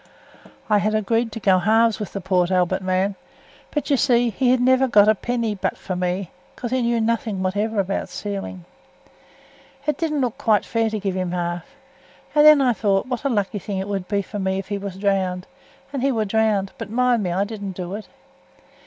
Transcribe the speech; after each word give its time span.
I 0.67 0.79
had 0.79 0.95
agreed 0.95 1.31
to 1.33 1.39
go 1.39 1.59
halves 1.59 1.99
with 1.99 2.11
th' 2.13 2.23
Port 2.23 2.49
Albert 2.49 2.81
man, 2.81 3.13
but, 3.69 3.91
you 3.91 3.97
see, 3.97 4.31
he'd 4.31 4.59
ha' 4.59 4.59
never 4.59 4.87
gotten 4.87 5.11
a 5.11 5.13
penny 5.13 5.53
but 5.53 5.77
for 5.77 5.95
me, 5.95 6.31
because 6.55 6.71
he 6.71 6.81
knew 6.81 6.99
nothing 6.99 7.43
whatever 7.43 7.79
about 7.79 8.09
sealing. 8.09 8.65
It 9.85 9.97
didn't 9.99 10.21
look 10.21 10.39
quite 10.39 10.65
fair 10.65 10.89
to 10.89 10.99
give 10.99 11.13
him 11.13 11.33
half; 11.33 11.75
and 12.33 12.43
then 12.43 12.61
I 12.61 12.73
thowt 12.73 13.05
what 13.05 13.25
a 13.25 13.29
lucky 13.29 13.59
thing 13.59 13.77
it 13.77 13.87
would 13.87 14.07
be 14.07 14.23
for 14.23 14.39
me 14.39 14.57
if 14.57 14.69
he 14.69 14.79
were 14.79 14.89
drowned; 14.89 15.45
and 15.93 16.01
he 16.01 16.11
was 16.11 16.25
drowned, 16.29 16.71
but 16.79 16.89
mind 16.89 17.23
you, 17.23 17.33
I 17.33 17.43
didn't 17.43 17.73
do 17.73 17.93
it. 17.93 18.07